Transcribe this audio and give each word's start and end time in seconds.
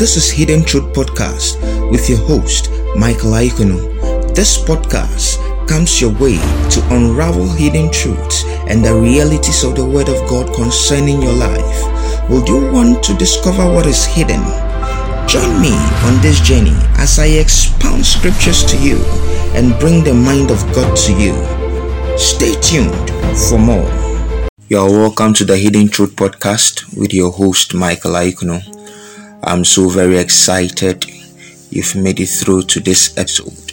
This 0.00 0.16
is 0.16 0.30
Hidden 0.30 0.64
Truth 0.64 0.94
Podcast 0.94 1.60
with 1.90 2.08
your 2.08 2.20
host, 2.20 2.70
Michael 2.96 3.32
Aikono. 3.32 4.34
This 4.34 4.56
podcast 4.56 5.36
comes 5.68 6.00
your 6.00 6.12
way 6.14 6.38
to 6.72 6.80
unravel 6.88 7.46
hidden 7.46 7.92
truths 7.92 8.44
and 8.66 8.82
the 8.82 8.94
realities 8.94 9.62
of 9.62 9.76
the 9.76 9.84
Word 9.84 10.08
of 10.08 10.26
God 10.26 10.54
concerning 10.54 11.20
your 11.20 11.34
life. 11.34 12.30
Would 12.30 12.48
you 12.48 12.72
want 12.72 13.02
to 13.04 13.14
discover 13.18 13.70
what 13.70 13.84
is 13.84 14.06
hidden? 14.06 14.40
Join 15.28 15.60
me 15.60 15.76
on 16.08 16.18
this 16.22 16.40
journey 16.40 16.80
as 16.96 17.18
I 17.18 17.26
expound 17.36 18.06
scriptures 18.06 18.64
to 18.72 18.78
you 18.78 18.96
and 19.52 19.78
bring 19.78 20.02
the 20.02 20.14
mind 20.14 20.50
of 20.50 20.64
God 20.72 20.96
to 20.96 21.12
you. 21.12 21.36
Stay 22.16 22.58
tuned 22.62 23.10
for 23.36 23.58
more. 23.58 23.84
You 24.70 24.78
are 24.78 24.88
welcome 24.88 25.34
to 25.34 25.44
the 25.44 25.58
Hidden 25.58 25.90
Truth 25.90 26.16
Podcast 26.16 26.96
with 26.96 27.12
your 27.12 27.30
host, 27.30 27.74
Michael 27.74 28.12
Aikono. 28.12 28.79
I'm 29.42 29.64
so 29.64 29.88
very 29.88 30.18
excited 30.18 31.06
you've 31.70 31.96
made 31.96 32.20
it 32.20 32.28
through 32.28 32.62
to 32.64 32.80
this 32.80 33.16
episode. 33.16 33.72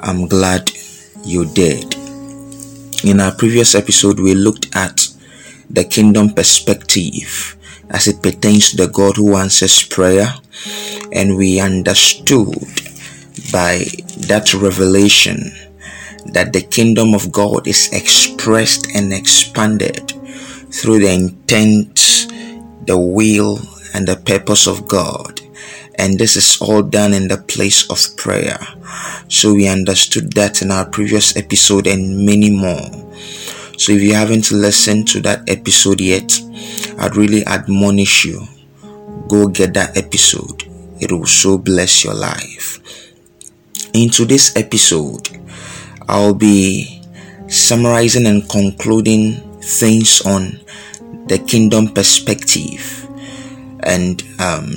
I'm 0.00 0.28
glad 0.28 0.70
you 1.24 1.46
did. 1.46 1.94
In 3.02 3.20
our 3.20 3.34
previous 3.34 3.74
episode, 3.74 4.20
we 4.20 4.34
looked 4.34 4.76
at 4.76 5.08
the 5.70 5.84
kingdom 5.84 6.34
perspective 6.34 7.56
as 7.88 8.08
it 8.08 8.22
pertains 8.22 8.70
to 8.70 8.76
the 8.76 8.88
God 8.88 9.16
who 9.16 9.36
answers 9.36 9.82
prayer, 9.84 10.34
and 11.12 11.36
we 11.36 11.60
understood 11.60 12.54
by 13.50 13.84
that 14.28 14.52
revelation 14.52 15.50
that 16.26 16.52
the 16.52 16.60
kingdom 16.62 17.14
of 17.14 17.32
God 17.32 17.66
is 17.66 17.88
expressed 17.92 18.94
and 18.94 19.14
expanded 19.14 20.12
through 20.70 20.98
the 20.98 21.12
intent, 21.12 22.26
the 22.86 22.98
will, 22.98 23.58
and 23.94 24.06
the 24.06 24.16
purpose 24.16 24.66
of 24.66 24.86
God. 24.86 25.40
And 25.96 26.18
this 26.18 26.36
is 26.36 26.60
all 26.60 26.82
done 26.82 27.14
in 27.14 27.28
the 27.28 27.38
place 27.38 27.88
of 27.90 28.16
prayer. 28.16 28.58
So 29.28 29.54
we 29.54 29.68
understood 29.68 30.32
that 30.34 30.60
in 30.60 30.70
our 30.70 30.88
previous 30.88 31.36
episode 31.36 31.86
and 31.86 32.26
many 32.26 32.50
more. 32.50 32.90
So 33.78 33.92
if 33.92 34.02
you 34.02 34.14
haven't 34.14 34.50
listened 34.50 35.08
to 35.08 35.20
that 35.20 35.48
episode 35.48 36.00
yet, 36.00 36.38
I'd 36.98 37.16
really 37.16 37.46
admonish 37.46 38.24
you 38.24 38.46
go 39.28 39.48
get 39.48 39.74
that 39.74 39.96
episode. 39.96 40.64
It 41.00 41.10
will 41.12 41.26
so 41.26 41.58
bless 41.58 42.04
your 42.04 42.14
life. 42.14 42.80
In 43.92 44.10
today's 44.10 44.56
episode, 44.56 45.28
I'll 46.08 46.34
be 46.34 47.02
summarizing 47.48 48.26
and 48.26 48.48
concluding 48.48 49.34
things 49.60 50.20
on 50.22 50.60
the 51.26 51.38
kingdom 51.38 51.88
perspective 51.88 53.03
and 53.84 54.22
um, 54.40 54.74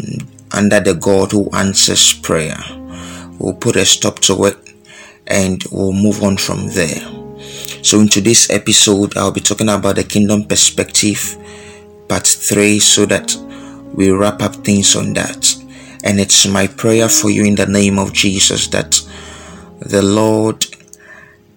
under 0.52 0.80
the 0.80 0.94
God 0.94 1.32
who 1.32 1.50
answers 1.52 2.14
prayer. 2.14 2.58
We'll 3.40 3.56
put 3.56 3.76
a 3.76 3.86
stop 3.86 4.20
to 4.20 4.46
it 4.46 4.58
and 5.28 5.64
we'll 5.72 5.94
move 5.94 6.24
on 6.24 6.38
from 6.38 6.68
there. 6.70 7.00
So, 7.84 8.00
in 8.00 8.10
today's 8.10 8.50
episode, 8.50 9.16
I'll 9.18 9.32
be 9.32 9.42
talking 9.42 9.70
about 9.70 9.96
the 9.96 10.04
kingdom 10.04 10.46
perspective, 10.46 11.38
part 12.10 12.28
3, 12.28 12.80
so 12.80 13.06
that 13.06 13.36
we 13.94 14.12
wrap 14.12 14.42
up 14.42 14.56
things 14.56 14.96
on 14.96 15.14
that. 15.14 15.56
And 16.04 16.20
it's 16.20 16.48
my 16.48 16.68
prayer 16.68 17.10
for 17.10 17.30
you 17.30 17.46
in 17.46 17.56
the 17.56 17.66
name 17.66 18.00
of 18.00 18.14
Jesus 18.14 18.68
that 18.68 19.00
the 19.80 20.02
Lord 20.02 20.66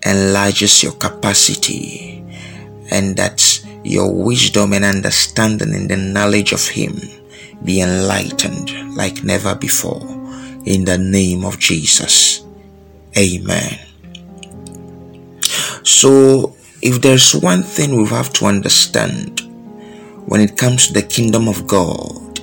enlarges 0.04 0.82
your 0.82 0.92
capacity 0.92 2.24
and 2.90 3.16
that 3.16 3.64
your 3.84 4.12
wisdom 4.12 4.72
and 4.72 4.84
understanding 4.84 5.72
in 5.72 5.88
the 5.88 5.96
knowledge 5.96 6.52
of 6.52 6.66
Him 6.68 7.19
be 7.64 7.80
enlightened 7.80 8.96
like 8.96 9.24
never 9.24 9.54
before. 9.54 10.02
In 10.64 10.84
the 10.84 10.98
name 10.98 11.44
of 11.44 11.58
Jesus. 11.58 12.44
Amen. 13.16 13.78
So, 15.82 16.54
if 16.82 17.00
there's 17.00 17.34
one 17.34 17.62
thing 17.62 17.96
we 17.96 18.06
have 18.08 18.32
to 18.34 18.46
understand 18.46 19.40
when 20.26 20.40
it 20.40 20.56
comes 20.56 20.88
to 20.88 20.92
the 20.92 21.02
kingdom 21.02 21.48
of 21.48 21.66
God 21.66 22.40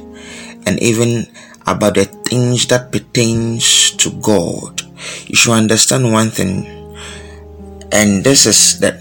and 0.65 0.81
even 0.81 1.27
about 1.67 1.95
the 1.95 2.05
things 2.05 2.65
that 2.67 2.91
pertains 2.91 3.91
to 3.97 4.11
God, 4.19 4.81
you 5.27 5.35
should 5.35 5.53
understand 5.53 6.11
one 6.11 6.29
thing 6.29 6.65
and 7.91 8.23
this 8.23 8.45
is 8.45 8.79
that 8.79 8.99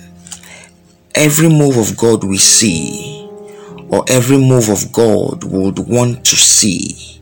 every 1.15 1.49
move 1.49 1.77
of 1.77 1.97
God 1.97 2.23
we 2.23 2.39
see 2.39 3.26
or 3.89 4.05
every 4.09 4.39
move 4.39 4.69
of 4.69 4.93
God 4.93 5.45
would 5.45 5.79
want 5.79 6.25
to 6.27 6.37
see 6.37 7.21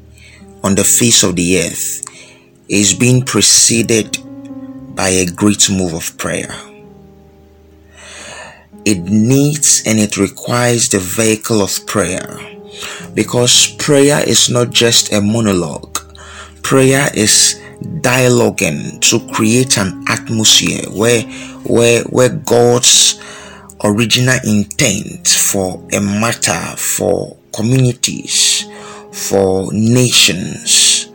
on 0.63 0.75
the 0.75 0.85
face 0.85 1.23
of 1.23 1.37
the 1.37 1.61
earth 1.61 2.03
is 2.69 2.95
being 2.95 3.23
preceded 3.23 4.19
by 4.95 5.09
a 5.09 5.27
great 5.27 5.71
move 5.71 5.93
of 5.93 6.17
prayer. 6.17 6.55
It 8.85 8.99
needs 9.01 9.83
and 9.87 9.99
it 9.99 10.17
requires 10.17 10.89
the 10.89 10.99
vehicle 10.99 11.63
of 11.63 11.87
prayer 11.87 12.39
because 13.15 13.75
prayer 13.79 14.23
is 14.27 14.51
not 14.51 14.71
just 14.71 15.13
a 15.13 15.21
monologue, 15.21 15.99
prayer 16.63 17.09
is 17.15 17.61
dialoguing 18.01 19.01
to 19.01 19.21
create 19.33 19.77
an 19.79 20.05
atmosphere 20.09 20.89
where 20.91 21.23
where 21.65 22.03
where 22.05 22.31
God's 22.31 23.21
original 23.85 24.39
intent 24.45 25.29
for 25.29 25.77
a 25.93 26.01
matter 26.01 26.77
for 26.77 27.37
communities, 27.55 28.65
for 29.13 29.71
nations, 29.73 31.07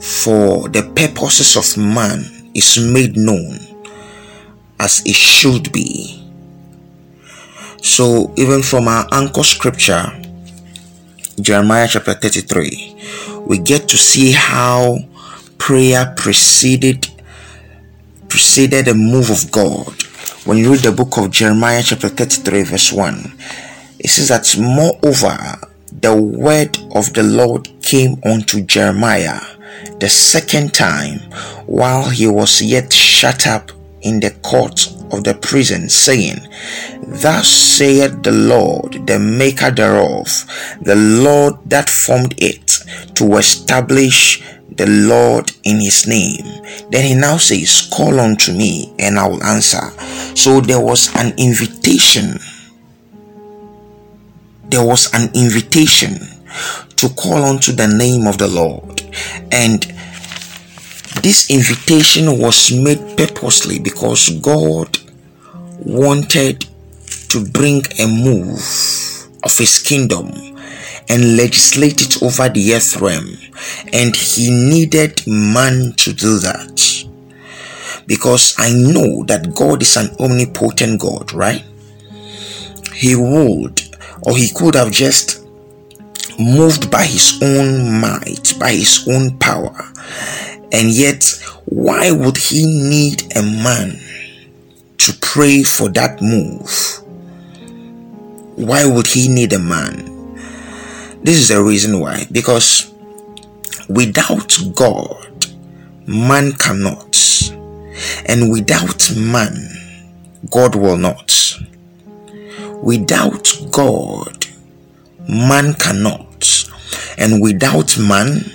for 0.00 0.68
the 0.70 0.82
purposes 0.96 1.56
of 1.56 1.76
man 1.76 2.24
is 2.54 2.78
made 2.78 3.16
known 3.16 3.58
as 4.80 5.02
it 5.04 5.14
should 5.14 5.70
be. 5.72 6.16
So, 7.82 8.32
even 8.36 8.62
from 8.62 8.88
our 8.88 9.06
anchor 9.12 9.42
scripture, 9.42 10.10
Jeremiah 11.40 11.86
chapter 11.88 12.14
33, 12.14 13.42
we 13.46 13.58
get 13.58 13.88
to 13.88 13.98
see 13.98 14.32
how 14.32 14.98
prayer 15.58 16.14
preceded 16.16 17.08
preceded 18.28 18.86
the 18.86 18.94
move 18.94 19.28
of 19.28 19.50
God 19.50 19.99
when 20.44 20.56
you 20.56 20.72
read 20.72 20.80
the 20.80 20.92
book 20.92 21.18
of 21.18 21.30
Jeremiah, 21.30 21.82
chapter 21.82 22.08
33, 22.08 22.62
verse 22.62 22.92
1, 22.92 23.34
it 23.98 24.08
says 24.08 24.28
that 24.28 24.56
moreover, 24.58 25.36
the 26.00 26.14
word 26.14 26.78
of 26.94 27.12
the 27.12 27.22
Lord 27.22 27.68
came 27.82 28.18
unto 28.24 28.62
Jeremiah 28.62 29.40
the 29.98 30.08
second 30.08 30.72
time 30.72 31.18
while 31.66 32.08
he 32.08 32.26
was 32.26 32.62
yet 32.62 32.90
shut 32.90 33.46
up 33.46 33.70
in 34.00 34.20
the 34.20 34.30
court 34.42 34.86
of 35.12 35.24
the 35.24 35.34
prison, 35.34 35.90
saying, 35.90 36.38
Thus 37.02 37.46
saith 37.46 38.22
the 38.22 38.32
Lord, 38.32 39.06
the 39.06 39.18
maker 39.18 39.70
thereof, 39.70 40.26
the 40.80 40.96
Lord 40.96 41.56
that 41.66 41.90
formed 41.90 42.34
it, 42.38 42.78
to 43.16 43.36
establish 43.36 44.42
the 44.76 44.86
Lord 44.86 45.50
in 45.64 45.80
his 45.80 46.06
name. 46.06 46.44
Then 46.90 47.04
he 47.04 47.14
now 47.14 47.36
says, 47.36 47.88
Call 47.92 48.20
unto 48.20 48.52
me 48.52 48.94
and 48.98 49.18
I 49.18 49.26
will 49.28 49.42
answer. 49.42 49.90
So 50.36 50.60
there 50.60 50.80
was 50.80 51.14
an 51.16 51.34
invitation. 51.38 52.38
There 54.68 54.84
was 54.84 55.12
an 55.14 55.30
invitation 55.34 56.18
to 56.96 57.08
call 57.10 57.42
unto 57.44 57.72
the 57.72 57.88
name 57.88 58.26
of 58.26 58.38
the 58.38 58.48
Lord. 58.48 59.02
And 59.50 59.82
this 61.22 61.50
invitation 61.50 62.38
was 62.38 62.72
made 62.72 63.16
purposely 63.16 63.78
because 63.78 64.30
God 64.40 64.98
wanted 65.84 66.66
to 67.30 67.44
bring 67.44 67.82
a 67.98 68.06
move 68.06 68.58
of 69.42 69.56
his 69.56 69.78
kingdom 69.82 70.49
and 71.10 71.36
legislate 71.36 72.00
it 72.00 72.22
over 72.22 72.48
the 72.48 72.72
earth 72.72 73.00
realm. 73.00 73.36
And 73.92 74.14
he 74.14 74.48
needed 74.48 75.26
man 75.26 75.92
to 75.96 76.12
do 76.12 76.38
that. 76.38 77.04
Because 78.06 78.54
I 78.58 78.72
know 78.72 79.24
that 79.24 79.52
God 79.54 79.82
is 79.82 79.96
an 79.96 80.14
omnipotent 80.20 81.00
God, 81.00 81.32
right? 81.32 81.64
He 82.94 83.16
would, 83.16 83.82
or 84.22 84.36
he 84.36 84.50
could 84.54 84.76
have 84.76 84.92
just 84.92 85.44
moved 86.38 86.90
by 86.92 87.02
his 87.02 87.40
own 87.42 88.00
might, 88.00 88.54
by 88.60 88.70
his 88.70 89.06
own 89.08 89.36
power. 89.38 89.76
And 90.70 90.90
yet, 90.90 91.24
why 91.64 92.12
would 92.12 92.36
he 92.36 92.66
need 92.66 93.36
a 93.36 93.42
man 93.42 94.00
to 94.98 95.12
pray 95.20 95.64
for 95.64 95.88
that 95.90 96.22
move? 96.22 97.00
Why 98.56 98.84
would 98.84 99.08
he 99.08 99.26
need 99.28 99.52
a 99.52 99.58
man? 99.58 100.19
This 101.22 101.36
is 101.38 101.48
the 101.48 101.62
reason 101.62 102.00
why. 102.00 102.26
Because 102.32 102.92
without 103.88 104.56
God, 104.74 105.26
man 106.06 106.52
cannot. 106.52 107.06
And 108.26 108.50
without 108.50 109.14
man, 109.16 109.54
God 110.50 110.74
will 110.74 110.96
not. 110.96 111.58
Without 112.82 113.52
God, 113.70 114.46
man 115.28 115.74
cannot. 115.74 116.64
And 117.18 117.42
without 117.42 117.98
man, 117.98 118.50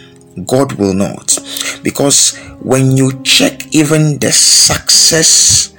God 0.46 0.74
will 0.74 0.94
not. 0.96 1.38
Because 1.84 2.36
when 2.62 2.98
you 2.98 3.22
check 3.24 3.74
even 3.76 4.18
the 4.18 4.32
success 4.32 5.74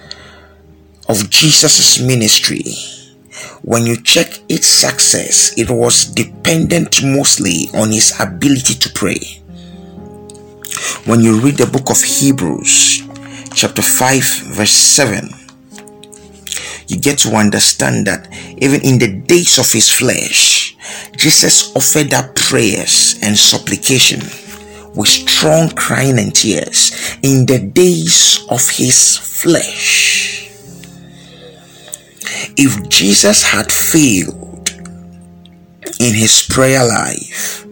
of 1.08 1.28
Jesus' 1.30 2.00
ministry, 2.00 2.62
when 3.66 3.84
you 3.84 4.00
check 4.00 4.38
its 4.48 4.68
success, 4.68 5.52
it 5.58 5.68
was 5.68 6.04
dependent 6.04 7.02
mostly 7.02 7.68
on 7.74 7.90
his 7.90 8.14
ability 8.20 8.74
to 8.74 8.88
pray. 8.90 9.18
When 11.04 11.18
you 11.18 11.40
read 11.40 11.56
the 11.56 11.66
book 11.66 11.90
of 11.90 12.00
Hebrews, 12.00 13.02
chapter 13.52 13.82
5, 13.82 14.22
verse 14.54 14.70
7, 14.70 15.30
you 16.86 16.96
get 16.96 17.18
to 17.18 17.34
understand 17.34 18.06
that 18.06 18.28
even 18.58 18.82
in 18.82 19.00
the 19.00 19.20
days 19.26 19.58
of 19.58 19.72
his 19.72 19.90
flesh, 19.90 20.76
Jesus 21.16 21.74
offered 21.74 22.14
up 22.14 22.36
prayers 22.36 23.18
and 23.20 23.36
supplication 23.36 24.20
with 24.94 25.08
strong 25.08 25.70
crying 25.70 26.20
and 26.20 26.32
tears 26.32 26.92
in 27.24 27.44
the 27.46 27.58
days 27.58 28.46
of 28.48 28.62
his 28.70 29.18
flesh. 29.18 30.35
If 32.56 32.88
Jesus 32.88 33.42
had 33.42 33.70
failed 33.70 34.70
in 36.00 36.14
his 36.14 36.46
prayer 36.48 36.86
life, 36.86 37.66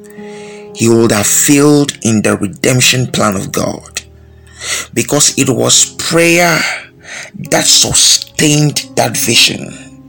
he 0.74 0.88
would 0.88 1.12
have 1.12 1.26
failed 1.26 1.96
in 2.02 2.22
the 2.22 2.36
redemption 2.36 3.06
plan 3.06 3.36
of 3.36 3.52
God. 3.52 4.02
Because 4.92 5.38
it 5.38 5.48
was 5.48 5.94
prayer 5.96 6.58
that 7.50 7.64
sustained 7.64 8.90
that 8.96 9.16
vision. 9.16 10.02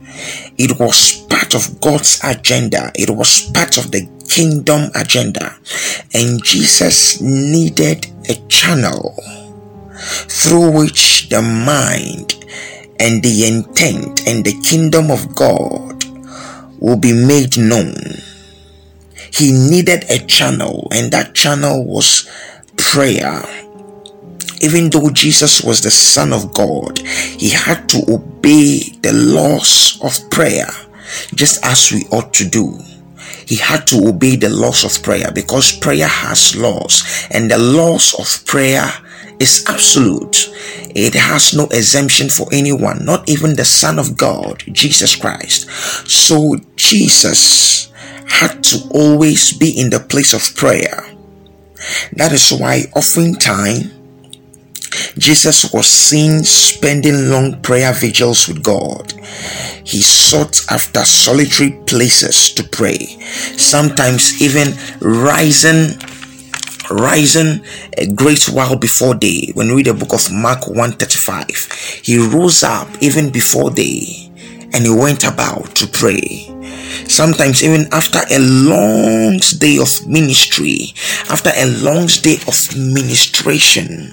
It 0.58 0.80
was 0.80 1.26
part 1.30 1.54
of 1.56 1.80
God's 1.82 2.20
agenda, 2.24 2.92
it 2.96 3.10
was 3.10 3.50
part 3.52 3.78
of 3.78 3.92
the 3.92 4.10
kingdom 4.30 4.90
agenda, 4.96 5.56
and 6.14 6.44
Jesus 6.44 7.22
needed 7.22 8.08
a 8.30 8.36
channel 8.48 9.16
through 10.28 10.72
which 10.72 11.30
the 11.30 11.42
mind 11.42 12.35
and 13.00 13.24
the 13.24 13.46
intent 13.48 14.28
and 14.28 14.46
the 14.46 14.60
kingdom 14.62 15.12
of 15.12 15.36
God 15.36 16.04
will 16.80 16.98
be 16.98 17.14
made 17.14 17.58
known. 17.58 17.96
He 19.32 19.52
needed 19.52 20.06
a 20.10 20.20
channel, 20.26 20.88
and 20.92 21.12
that 21.12 21.34
channel 21.36 21.86
was 21.86 22.30
prayer 22.78 23.44
even 24.62 24.90
though 24.90 25.10
Jesus 25.10 25.62
was 25.62 25.82
the 25.82 25.92
Son 25.92 26.34
of 26.34 26.54
God, 26.54 27.00
he 27.00 27.50
had 27.50 27.88
to 27.90 28.02
obey 28.10 28.80
the 29.02 29.14
laws 29.14 30.00
of 30.02 30.30
prayer 30.32 30.70
just 31.36 31.64
as 31.64 31.92
we 31.92 32.06
ought 32.12 32.34
to 32.34 32.50
do. 32.50 32.80
He 33.46 33.58
had 33.58 33.86
to 33.88 34.08
obey 34.08 34.38
the 34.38 34.50
laws 34.50 34.84
of 34.84 35.04
prayer 35.04 35.32
because 35.32 35.78
prayer 35.78 36.08
has 36.08 36.56
laws, 36.56 37.28
and 37.30 37.52
the 37.52 37.60
laws 37.60 38.16
of 38.16 38.44
prayer 38.48 38.90
is 39.40 39.66
absolute. 39.68 40.52
It 40.96 41.14
has 41.14 41.54
no 41.54 41.66
exemption 41.66 42.30
for 42.30 42.48
anyone, 42.52 43.06
not 43.06 43.28
even 43.30 43.56
the 43.56 43.66
Son 43.66 44.00
of 44.00 44.18
God, 44.18 44.64
Jesus 44.72 45.16
Christ. 45.16 45.70
So 46.10 46.58
Jesus 46.76 47.92
had 48.28 48.64
to 48.64 48.88
always 48.92 49.54
be 49.58 49.80
in 49.80 49.90
the 49.90 50.00
place 50.00 50.34
of 50.34 50.56
prayer. 50.56 51.06
That 52.14 52.32
is 52.32 52.52
why 52.52 52.84
oftentimes 52.96 53.92
Jesus 55.18 55.72
was 55.74 55.88
seen 55.88 56.44
spending 56.44 57.30
long 57.30 57.62
prayer 57.62 57.94
vigils 57.94 58.48
with 58.48 58.64
God. 58.64 59.12
He 59.84 60.02
sought 60.02 60.66
after 60.70 61.04
solitary 61.04 61.72
places 61.86 62.54
to 62.54 62.64
pray, 62.64 63.18
sometimes 63.58 64.42
even 64.42 64.74
rising 65.00 66.00
rising 66.90 67.64
a 67.98 68.08
great 68.08 68.46
while 68.46 68.76
before 68.78 69.16
day 69.16 69.52
when 69.54 69.68
we 69.68 69.76
read 69.76 69.86
the 69.88 69.94
book 69.94 70.14
of 70.14 70.32
mark 70.32 70.68
135 70.68 72.02
he 72.04 72.18
rose 72.18 72.64
up 72.64 72.88
even 73.02 73.32
before 73.32 73.70
day 73.72 74.30
and 74.74 74.84
he 74.86 74.90
went 74.90 75.24
about 75.24 75.76
to 75.76 75.88
pray 75.88 76.52
sometimes 77.08 77.64
even 77.64 77.88
after 77.92 78.20
a 78.32 78.40
long 78.40 79.38
day 79.58 79.78
of 79.78 80.08
ministry 80.08 80.94
after 81.30 81.52
a 81.56 81.66
long 81.82 82.08
day 82.22 82.38
of 82.48 82.76
ministration 82.76 84.12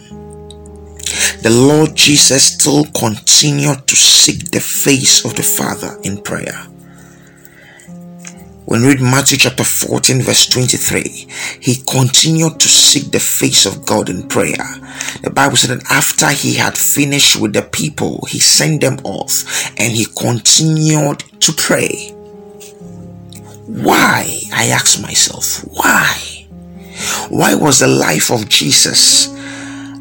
the 1.42 1.50
Lord 1.50 1.94
Jesus 1.96 2.54
still 2.54 2.84
continued 2.96 3.86
to 3.86 3.96
seek 3.96 4.50
the 4.50 4.60
face 4.60 5.24
of 5.24 5.34
the 5.34 5.42
Father 5.42 5.98
in 6.04 6.22
prayer. 6.22 6.71
When 8.64 8.82
we 8.82 8.88
read 8.88 9.00
Matthew 9.00 9.38
chapter 9.38 9.64
14, 9.64 10.22
verse 10.22 10.46
23, 10.46 11.28
he 11.60 11.82
continued 11.86 12.60
to 12.60 12.68
seek 12.68 13.10
the 13.10 13.20
face 13.20 13.66
of 13.66 13.84
God 13.84 14.08
in 14.08 14.28
prayer. 14.28 14.64
The 15.22 15.30
Bible 15.30 15.56
said 15.56 15.78
that 15.78 15.90
after 15.90 16.28
he 16.30 16.54
had 16.54 16.76
finished 16.76 17.36
with 17.40 17.52
the 17.52 17.62
people, 17.62 18.24
he 18.28 18.38
sent 18.38 18.80
them 18.80 18.98
off 19.04 19.44
and 19.78 19.92
he 19.92 20.06
continued 20.16 21.24
to 21.40 21.52
pray. 21.52 22.10
Why? 23.66 24.40
I 24.52 24.66
ask 24.68 25.02
myself, 25.02 25.64
why? 25.76 26.46
Why 27.28 27.54
was 27.54 27.80
the 27.80 27.88
life 27.88 28.30
of 28.30 28.48
Jesus 28.48 29.28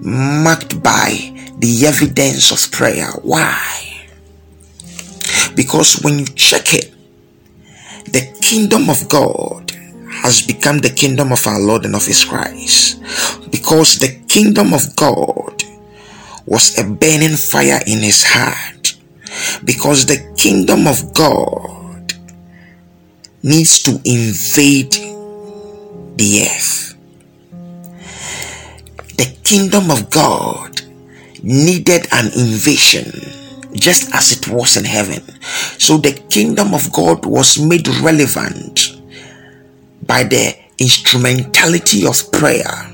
marked 0.01 0.81
by 0.81 1.31
the 1.61 1.85
evidence 1.85 2.51
of 2.51 2.71
prayer. 2.71 3.11
Why? 3.21 4.07
Because 5.55 6.01
when 6.01 6.19
you 6.19 6.25
check 6.25 6.73
it, 6.73 6.91
kingdom 8.51 8.89
of 8.89 9.07
God 9.07 9.71
has 10.11 10.41
become 10.41 10.79
the 10.79 10.89
kingdom 10.89 11.31
of 11.31 11.47
our 11.47 11.57
Lord 11.57 11.85
and 11.85 11.95
of 11.95 12.05
His 12.05 12.25
Christ. 12.25 13.01
Because 13.49 13.97
the 13.97 14.19
kingdom 14.27 14.73
of 14.73 14.93
God 14.97 15.63
was 16.45 16.77
a 16.77 16.83
burning 16.83 17.37
fire 17.37 17.79
in 17.87 17.99
His 17.99 18.25
heart. 18.25 18.97
Because 19.63 20.05
the 20.05 20.19
kingdom 20.35 20.85
of 20.85 21.13
God 21.13 22.13
needs 23.41 23.81
to 23.83 23.91
invade 24.03 24.91
the 26.17 26.45
earth 26.51 26.89
the 29.17 29.37
kingdom 29.43 29.89
of 29.89 30.09
God 30.09 30.81
needed 31.41 32.07
an 32.11 32.25
invasion 32.25 33.40
just 33.73 34.13
as 34.13 34.31
it 34.31 34.47
was 34.47 34.77
in 34.77 34.85
heaven. 34.85 35.21
So 35.79 35.97
the 35.97 36.13
kingdom 36.29 36.73
of 36.73 36.91
God 36.91 37.25
was 37.25 37.59
made 37.59 37.87
relevant 37.87 38.97
by 40.05 40.23
the 40.23 40.55
instrumentality 40.77 42.05
of 42.05 42.31
prayer. 42.31 42.87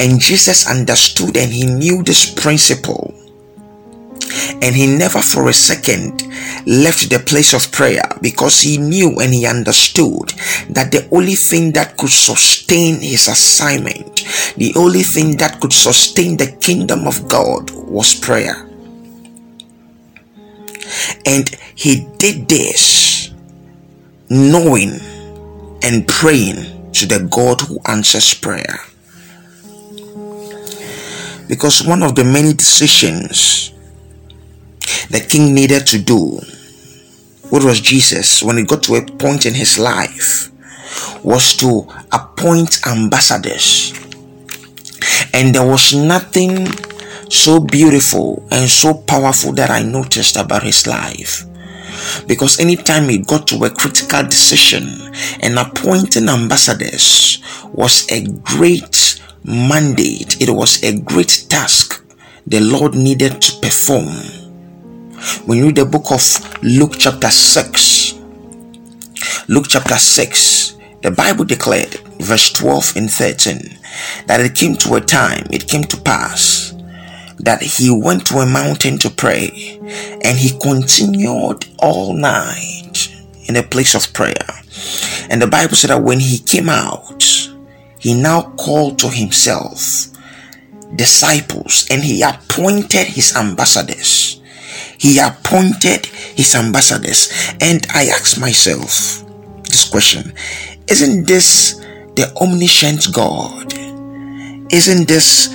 And 0.00 0.20
Jesus 0.20 0.68
understood 0.68 1.36
and 1.36 1.52
he 1.52 1.66
knew 1.66 2.02
this 2.02 2.32
principle 2.32 3.14
and 4.62 4.74
he 4.74 4.86
never 4.86 5.20
for 5.20 5.48
a 5.48 5.52
second 5.52 6.22
left 6.66 7.10
the 7.10 7.22
place 7.24 7.54
of 7.54 7.72
prayer 7.72 8.02
because 8.20 8.60
he 8.60 8.78
knew 8.78 9.18
and 9.20 9.32
he 9.32 9.46
understood 9.46 10.30
that 10.70 10.92
the 10.92 11.08
only 11.12 11.34
thing 11.34 11.72
that 11.72 11.96
could 11.96 12.10
sustain 12.10 13.00
his 13.00 13.28
assignment, 13.28 14.24
the 14.56 14.72
only 14.76 15.02
thing 15.02 15.36
that 15.36 15.60
could 15.60 15.72
sustain 15.72 16.36
the 16.36 16.50
kingdom 16.60 17.06
of 17.06 17.28
God 17.28 17.70
was 17.70 18.18
prayer. 18.18 18.69
And 21.26 21.48
he 21.74 22.06
did 22.18 22.48
this 22.48 23.30
knowing 24.28 25.00
and 25.82 26.06
praying 26.06 26.92
to 26.92 27.06
the 27.06 27.26
God 27.30 27.60
who 27.62 27.78
answers 27.86 28.34
prayer. 28.34 28.80
Because 31.48 31.84
one 31.84 32.02
of 32.02 32.14
the 32.14 32.24
many 32.24 32.52
decisions 32.52 33.72
the 35.10 35.20
king 35.20 35.52
needed 35.54 35.86
to 35.88 35.98
do, 35.98 36.38
what 37.50 37.64
was 37.64 37.80
Jesus 37.80 38.42
when 38.42 38.56
he 38.56 38.64
got 38.64 38.84
to 38.84 38.94
a 38.94 39.02
point 39.04 39.46
in 39.46 39.54
his 39.54 39.78
life, 39.78 40.50
was 41.24 41.56
to 41.56 41.86
appoint 42.12 42.86
ambassadors. 42.86 43.92
And 45.34 45.54
there 45.54 45.66
was 45.66 45.92
nothing 45.92 46.66
so 47.30 47.60
beautiful 47.60 48.46
and 48.50 48.68
so 48.68 48.94
powerful 48.94 49.52
that 49.52 49.70
I 49.70 49.82
noticed 49.82 50.36
about 50.36 50.62
his 50.62 50.86
life. 50.86 51.44
Because 52.26 52.60
anytime 52.60 53.08
he 53.08 53.18
got 53.18 53.46
to 53.48 53.64
a 53.64 53.70
critical 53.70 54.22
decision 54.24 55.12
and 55.40 55.58
appointing 55.58 56.28
ambassadors 56.28 57.38
was 57.72 58.10
a 58.10 58.26
great 58.42 59.20
mandate, 59.44 60.40
it 60.40 60.50
was 60.50 60.82
a 60.82 61.00
great 61.00 61.46
task 61.48 62.04
the 62.46 62.60
Lord 62.60 62.94
needed 62.94 63.40
to 63.40 63.60
perform 63.60 64.40
when 65.44 65.58
you 65.58 65.66
read 65.66 65.76
the 65.76 65.84
book 65.84 66.10
of 66.12 66.22
Luke, 66.62 66.94
chapter 66.96 67.30
6, 67.30 68.14
Luke 69.48 69.66
chapter 69.68 69.96
6, 69.96 70.76
the 71.02 71.10
Bible 71.10 71.44
declared, 71.44 71.94
verse 72.20 72.50
12 72.52 72.96
and 72.96 73.10
13, 73.10 73.78
that 74.26 74.40
it 74.40 74.54
came 74.54 74.76
to 74.76 74.94
a 74.94 75.00
time, 75.00 75.46
it 75.50 75.68
came 75.68 75.84
to 75.84 75.96
pass, 75.98 76.59
that 77.44 77.62
he 77.62 77.90
went 77.90 78.26
to 78.26 78.38
a 78.38 78.46
mountain 78.46 78.98
to 78.98 79.10
pray, 79.10 79.78
and 80.22 80.38
he 80.38 80.58
continued 80.58 81.66
all 81.78 82.14
night 82.14 83.08
in 83.48 83.56
a 83.56 83.62
place 83.62 83.94
of 83.94 84.12
prayer. 84.12 84.46
And 85.28 85.40
the 85.40 85.46
Bible 85.46 85.76
said 85.76 85.90
that 85.90 86.02
when 86.02 86.20
he 86.20 86.38
came 86.38 86.68
out, 86.68 87.24
he 87.98 88.14
now 88.14 88.52
called 88.56 88.98
to 89.00 89.08
himself 89.08 90.06
disciples 90.96 91.86
and 91.90 92.02
he 92.02 92.22
appointed 92.22 93.06
his 93.06 93.36
ambassadors. 93.36 94.40
He 94.98 95.18
appointed 95.18 96.06
his 96.06 96.54
ambassadors. 96.54 97.32
And 97.60 97.86
I 97.92 98.06
ask 98.06 98.40
myself 98.40 99.24
this 99.64 99.88
question 99.88 100.32
Isn't 100.88 101.26
this 101.26 101.74
the 102.16 102.32
omniscient 102.40 103.12
God? 103.12 103.72
Isn't 104.72 105.08
this 105.08 105.54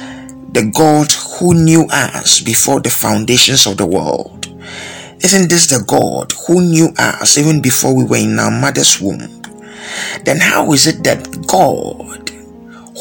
the 0.55 0.71
God 0.73 1.11
who 1.11 1.53
knew 1.53 1.85
us 1.91 2.39
before 2.39 2.79
the 2.79 2.89
foundations 2.89 3.67
of 3.67 3.75
the 3.75 3.85
world? 3.85 4.47
Isn't 5.21 5.49
this 5.49 5.67
the 5.67 5.83
God 5.85 6.31
who 6.47 6.61
knew 6.61 6.93
us 6.97 7.37
even 7.37 7.61
before 7.61 7.93
we 7.93 8.05
were 8.05 8.15
in 8.15 8.39
our 8.39 8.51
mother's 8.51 9.01
womb? 9.01 9.41
Then 10.23 10.37
how 10.39 10.71
is 10.71 10.87
it 10.87 11.03
that 11.03 11.45
God, 11.45 12.29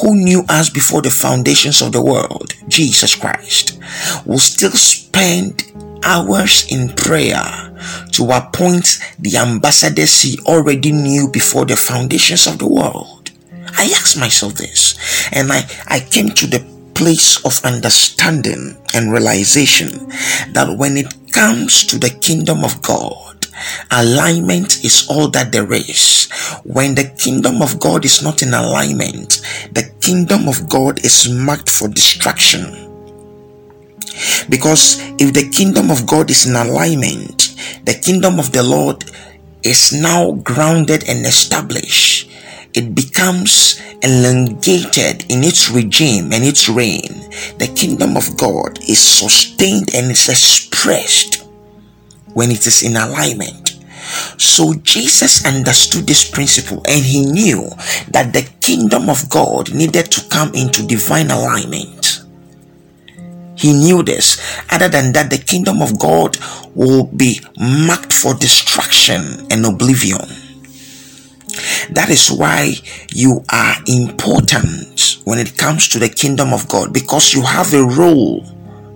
who 0.00 0.16
knew 0.16 0.42
us 0.48 0.68
before 0.68 1.00
the 1.00 1.12
foundations 1.12 1.80
of 1.80 1.92
the 1.92 2.02
world, 2.02 2.54
Jesus 2.66 3.14
Christ, 3.14 3.78
will 4.26 4.40
still 4.40 4.72
spend 4.72 5.72
hours 6.02 6.66
in 6.72 6.88
prayer 6.96 7.72
to 8.14 8.30
appoint 8.32 8.98
the 9.20 9.36
ambassadors 9.36 10.22
he 10.22 10.40
already 10.40 10.90
knew 10.90 11.30
before 11.30 11.66
the 11.66 11.76
foundations 11.76 12.48
of 12.48 12.58
the 12.58 12.68
world? 12.68 13.30
I 13.78 13.94
asked 13.94 14.18
myself 14.18 14.54
this 14.54 14.98
and 15.32 15.52
I, 15.52 15.68
I 15.86 16.00
came 16.00 16.30
to 16.30 16.48
the 16.48 16.73
place 16.94 17.44
of 17.44 17.60
understanding 17.64 18.76
and 18.94 19.12
realization 19.12 19.90
that 20.52 20.76
when 20.78 20.96
it 20.96 21.32
comes 21.32 21.84
to 21.84 21.98
the 21.98 22.10
kingdom 22.10 22.64
of 22.64 22.80
God, 22.82 23.46
alignment 23.90 24.84
is 24.84 25.06
all 25.08 25.28
that 25.28 25.52
there 25.52 25.72
is. 25.72 26.30
When 26.64 26.94
the 26.94 27.12
kingdom 27.18 27.62
of 27.62 27.80
God 27.80 28.04
is 28.04 28.22
not 28.22 28.42
in 28.42 28.54
alignment, 28.54 29.42
the 29.72 29.90
kingdom 30.00 30.48
of 30.48 30.68
God 30.68 31.04
is 31.04 31.28
marked 31.28 31.70
for 31.70 31.88
destruction. 31.88 32.62
Because 34.48 35.00
if 35.18 35.34
the 35.34 35.48
kingdom 35.50 35.90
of 35.90 36.06
God 36.06 36.30
is 36.30 36.46
in 36.46 36.54
alignment, 36.54 37.54
the 37.84 37.94
kingdom 37.94 38.38
of 38.38 38.52
the 38.52 38.62
Lord 38.62 39.04
is 39.62 39.92
now 39.92 40.32
grounded 40.32 41.08
and 41.08 41.26
established 41.26 42.30
it 42.74 42.94
becomes 42.94 43.80
elongated 44.02 45.24
in 45.30 45.44
its 45.44 45.70
regime 45.70 46.32
and 46.32 46.44
its 46.44 46.68
reign, 46.68 47.30
the 47.58 47.72
kingdom 47.74 48.16
of 48.16 48.36
God 48.36 48.78
is 48.88 48.98
sustained 48.98 49.94
and 49.94 50.10
is 50.10 50.28
expressed 50.28 51.46
when 52.34 52.50
it 52.50 52.66
is 52.66 52.82
in 52.82 52.96
alignment. 52.96 53.80
So 54.38 54.74
Jesus 54.74 55.46
understood 55.46 56.06
this 56.06 56.28
principle 56.28 56.82
and 56.86 57.04
he 57.04 57.24
knew 57.24 57.70
that 58.08 58.32
the 58.32 58.48
kingdom 58.60 59.08
of 59.08 59.28
God 59.30 59.72
needed 59.72 60.10
to 60.12 60.28
come 60.28 60.52
into 60.54 60.86
divine 60.86 61.30
alignment. 61.30 62.20
He 63.56 63.72
knew 63.72 64.02
this. 64.02 64.42
Other 64.70 64.88
than 64.88 65.12
that, 65.12 65.30
the 65.30 65.38
kingdom 65.38 65.80
of 65.80 65.98
God 65.98 66.36
will 66.74 67.06
be 67.06 67.40
marked 67.56 68.12
for 68.12 68.34
destruction 68.34 69.46
and 69.50 69.64
oblivion. 69.64 70.43
That 71.90 72.08
is 72.10 72.30
why 72.30 72.74
you 73.10 73.44
are 73.50 73.76
important 73.86 75.20
when 75.24 75.38
it 75.38 75.56
comes 75.56 75.88
to 75.88 75.98
the 75.98 76.08
kingdom 76.08 76.52
of 76.52 76.68
God 76.68 76.92
because 76.92 77.32
you 77.32 77.42
have 77.42 77.72
a 77.74 77.84
role 77.84 78.44